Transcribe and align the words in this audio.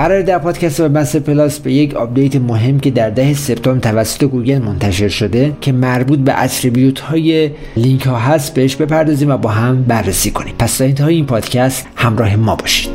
قراره 0.00 0.22
در 0.22 0.38
پادکست 0.38 0.80
وبمستر 0.80 1.18
پلاس 1.18 1.58
به 1.58 1.72
یک 1.72 1.94
آپدیت 1.94 2.36
مهم 2.36 2.80
که 2.80 2.90
در 2.90 3.10
ده 3.10 3.34
سپتامبر 3.34 3.80
توسط 3.80 4.24
گوگل 4.24 4.58
منتشر 4.58 5.08
شده 5.08 5.52
که 5.60 5.72
مربوط 5.72 6.18
به 6.18 6.42
attribute 6.42 7.00
های 7.00 7.50
لینک 7.76 8.02
ها 8.02 8.18
هست 8.18 8.54
بهش 8.54 8.76
بپردازیم 8.76 9.30
و 9.30 9.36
با 9.36 9.48
هم 9.48 9.82
بررسی 9.82 10.30
کنیم. 10.30 10.54
پس 10.58 10.78
تا 10.78 10.84
انتهای 10.84 11.14
این 11.14 11.26
پادکست 11.26 11.86
همراه 11.96 12.36
ما 12.36 12.56
باشید. 12.56 12.90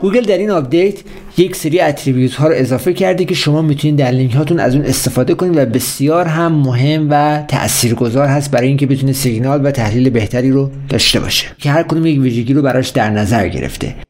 گوگل 0.00 0.20
در 0.20 0.38
این 0.38 0.50
آپدیت 0.50 0.94
یک 1.36 1.56
سری 1.56 1.80
attribute 1.80 2.34
ها 2.34 2.48
رو 2.48 2.54
اضافه 2.56 2.92
کرده 2.92 3.24
که 3.24 3.34
شما 3.34 3.62
می‌تونید 3.62 3.96
در 3.96 4.10
لینک 4.10 4.34
هاتون 4.34 4.60
از 4.60 4.74
اون 4.74 4.84
استفاده 4.84 5.34
کنید 5.34 5.56
و 5.56 5.66
بسیار 5.66 6.26
هم 6.26 6.52
مهم 6.52 7.06
و 7.10 7.42
تاثیرگذار 7.48 8.26
هست 8.26 8.50
برای 8.50 8.68
اینکه 8.68 8.86
بتونه 8.86 9.12
سیگنال 9.12 9.66
و 9.66 9.70
تحلیل 9.70 10.10
بهتری 10.10 10.50
رو 10.50 10.70
داشته 10.88 11.20
باشه 11.20 11.46
که 11.58 11.70
هر 11.70 11.82
کدوم 11.82 12.06
یک 12.06 12.20
ویژگی 12.20 12.54
رو 12.54 12.62
براش 12.62 12.88
در 12.88 13.10
نظر 13.10 13.48
گرفته. 13.48 14.05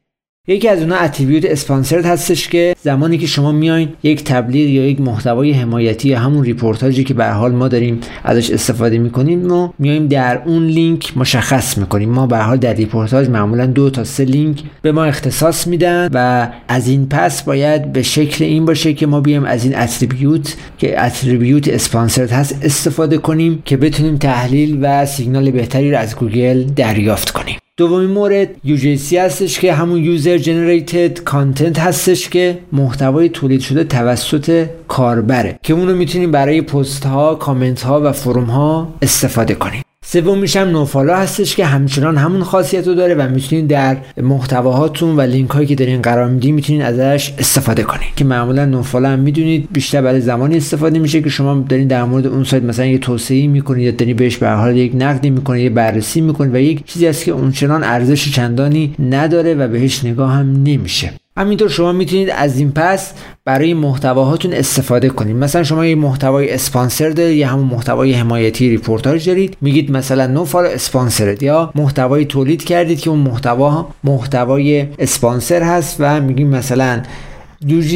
یکی 0.48 0.68
از 0.68 0.80
اونها 0.80 0.98
attribute 0.98 1.44
sponsored 1.44 2.06
هستش 2.06 2.48
که 2.48 2.76
زمانی 2.82 3.18
که 3.18 3.26
شما 3.26 3.52
میاین 3.52 3.88
یک 4.02 4.24
تبلیغ 4.24 4.68
یا 4.68 4.86
یک 4.86 5.00
محتوای 5.00 5.52
حمایتی 5.52 6.08
یا 6.08 6.18
همون 6.18 6.44
ریپورتاجی 6.44 7.04
که 7.04 7.14
به 7.14 7.26
حال 7.26 7.52
ما 7.52 7.68
داریم 7.68 8.00
ازش 8.24 8.50
استفاده 8.50 8.98
می‌کنیم 8.98 9.46
ما 9.46 9.74
میایم 9.78 10.06
در 10.06 10.42
اون 10.46 10.66
لینک 10.66 11.16
مشخص 11.16 11.78
می‌کنیم. 11.78 12.10
ما 12.10 12.26
به 12.26 12.38
حال 12.38 12.56
در 12.56 12.74
ریپورتاج 12.74 13.28
معمولا 13.28 13.66
دو 13.66 13.90
تا 13.90 14.04
سه 14.04 14.24
لینک 14.24 14.62
به 14.82 14.92
ما 14.92 15.04
اختصاص 15.04 15.66
میدن 15.66 16.08
و 16.12 16.48
از 16.68 16.88
این 16.88 17.06
پس 17.08 17.42
باید 17.42 17.92
به 17.92 18.02
شکل 18.02 18.44
این 18.44 18.64
باشه 18.64 18.94
که 18.94 19.06
ما 19.06 19.20
بیایم 19.20 19.44
از 19.44 19.64
این 19.64 19.76
attribute 19.78 20.56
که 20.78 21.04
attribute 21.04 21.68
sponsored 21.68 22.30
هست 22.30 22.58
استفاده 22.62 23.18
کنیم 23.18 23.62
که 23.64 23.76
بتونیم 23.76 24.16
تحلیل 24.16 24.78
و 24.82 25.06
سیگنال 25.06 25.50
بهتری 25.50 25.90
رو 25.90 25.98
از 25.98 26.16
گوگل 26.16 26.64
دریافت 26.64 27.30
کنیم. 27.30 27.56
دومین 27.78 28.10
مورد 28.10 28.48
UGC 28.66 29.12
هستش 29.12 29.60
که 29.60 29.72
همون 29.72 30.04
user 30.04 30.38
generated 30.38 31.18
content 31.18 31.78
هستش 31.78 32.28
که 32.28 32.58
محتوای 32.72 33.28
تولید 33.28 33.60
شده 33.60 33.84
توسط 33.84 34.66
کاربره 34.88 35.58
که 35.62 35.74
اون 35.74 35.88
رو 35.88 35.96
می‌تونیم 35.96 36.30
برای 36.30 36.62
پست 36.62 37.06
ها 37.06 37.34
کامنت 37.34 37.82
ها 37.82 38.00
و 38.00 38.12
forum 38.12 38.44
ها 38.44 38.94
استفاده 39.02 39.54
کنیم. 39.54 39.82
سومیش 40.08 40.56
هم 40.56 40.68
nofollow 40.68 41.16
هستش 41.16 41.56
که 41.56 41.66
همچنان 41.66 42.16
همون 42.16 42.42
خاصیت 42.42 42.86
رو 42.86 42.94
داره 42.94 43.14
و 43.14 43.28
می‌تونید 43.28 43.66
در 43.66 43.96
محتواهاتون 44.22 45.16
و 45.16 45.20
لینک 45.20 45.50
هایی 45.50 45.66
که 45.66 45.74
دارین 45.74 46.02
قرار 46.02 46.28
میدین 46.28 46.54
می‌تونید 46.54 46.82
ازش 46.82 47.32
استفاده 47.38 47.82
کنید 47.82 48.14
که 48.16 48.24
معمولا 48.24 48.64
nofollow 48.64 49.08
هم 49.08 49.18
می‌دونید 49.18 49.68
بیشتر 49.72 50.02
برای 50.02 50.20
زمانی 50.20 50.56
استفاده 50.56 50.98
میشه 50.98 51.22
که 51.22 51.28
شما 51.28 51.64
دارین 51.68 51.88
در 51.88 52.04
مورد 52.04 52.26
اون 52.26 52.44
سایت 52.44 52.62
مثلا 52.62 52.86
یه 52.86 52.98
توصیه 52.98 53.46
می‌کنید 53.46 53.84
یا 53.84 53.90
دارین 53.90 54.16
بهش 54.16 54.36
به 54.36 54.50
حال 54.50 54.76
یک 54.76 54.92
نقدی 54.94 55.30
می‌کنید 55.30 55.62
یه 55.62 55.70
بررسی 55.70 56.20
می‌کنید 56.20 56.54
و 56.54 56.58
یک 56.58 56.84
چیزی 56.84 57.06
است 57.06 57.24
که 57.24 57.32
اونچنان 57.32 57.84
ارزش 57.84 58.32
چندانی 58.32 58.94
نداره 59.10 59.54
و 59.54 59.68
بهش 59.68 60.04
نگاه 60.04 60.32
هم 60.32 60.62
نمیشه. 60.62 61.12
همینطور 61.36 61.68
شما 61.68 61.92
می‌تونید 61.92 62.30
از 62.30 62.58
این 62.58 62.72
پس 62.72 63.12
برای 63.44 63.74
محتواهاتون 63.74 64.52
استفاده 64.52 65.08
کنید. 65.08 65.36
مثلا 65.36 65.62
شما 65.62 65.86
یه 65.86 65.94
محتوای 65.94 66.50
اسپانسر 66.50 67.10
دارید 67.10 67.36
یا 67.36 67.48
همون 67.48 67.64
محتوای 67.64 68.12
حمایتی 68.12 68.68
ریپورتاج 68.68 69.26
دارید 69.28 69.56
میگید 69.60 69.90
مثلا 69.90 70.26
nofollow 70.26 70.68
sponsored 70.68 71.42
یا 71.42 71.72
محتوای 71.74 72.24
تولید 72.24 72.64
کردید 72.64 73.00
که 73.00 73.10
اون 73.10 73.18
محتوا 73.18 73.88
محتوای 74.04 74.86
اسپانسر 74.98 75.62
هست 75.62 75.96
و 75.98 76.20
میگیم 76.20 76.48
مثلا 76.48 77.02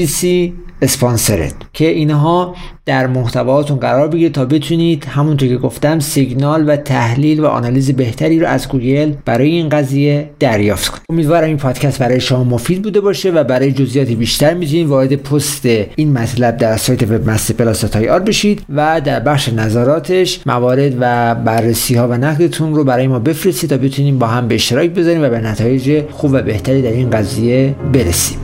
C 0.07 0.55
sponsored 0.83 1.55
که 1.73 1.89
اینها 1.89 2.55
در 2.87 3.07
محتواتون 3.07 3.79
قرار 3.79 4.09
بگیره 4.09 4.31
تا 4.31 4.45
بتونید 4.45 5.05
همونطور 5.05 5.49
که 5.49 5.57
گفتم 5.57 5.99
سیگنال 5.99 6.71
و 6.71 6.77
تحلیل 6.77 7.41
و 7.41 7.47
آنالیز 7.47 7.91
بهتری 7.91 8.41
رو 8.41 8.47
از 8.47 8.69
گوگل 8.69 9.13
برای 9.25 9.49
این 9.49 9.69
قضیه 9.69 10.31
دریافت 10.41 10.89
کنید. 10.89 11.03
امیدوارم 11.11 11.49
این 11.49 11.57
پادکست 11.57 11.99
برای 11.99 12.21
شما 12.21 12.45
مفید 12.45 12.83
بوده 12.83 13.01
باشه 13.01 13.31
و 13.31 13.45
برای 13.45 13.73
جزئیات 13.73 14.09
بیشتر 14.09 14.55
می‌تونید 14.55 14.87
وارد 14.87 15.15
پست 15.15 15.67
این 15.97 16.13
مطلب 16.13 16.57
در 16.57 16.77
سایت 16.77 17.03
وب 17.11 17.37
پلاس 17.59 17.97
آر 17.97 18.21
بشید 18.21 18.63
و 18.69 19.01
در 19.05 19.21
بخش 19.21 19.49
نظراتش 19.49 20.41
موارد 20.47 20.93
و 21.01 21.35
بررسی 21.35 21.95
ها 21.95 22.09
و 22.09 22.13
نقدتون 22.13 22.75
رو 22.75 22.85
برای 22.85 23.07
ما 23.07 23.19
بفرستید 23.19 23.71
تا 23.71 23.77
بتونیم 23.77 24.19
با 24.19 24.27
هم 24.27 24.49
به 24.49 24.55
اشتراک 24.55 24.91
بذاریم 24.91 25.23
و 25.23 25.29
به 25.29 25.41
نتایج 25.41 26.03
خوب 26.11 26.33
و 26.33 26.43
بهتری 26.43 26.83
در 26.83 26.93
این 26.93 27.11
قضیه 27.11 27.75
برسیم. 27.93 28.40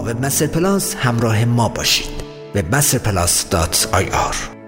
وب 0.00 0.24
مستر 0.24 0.46
پلاس 0.46 0.94
همراه 0.94 1.44
ما 1.44 1.68
باشید. 1.68 2.20
وبمسترپلاس.ir 2.54 4.59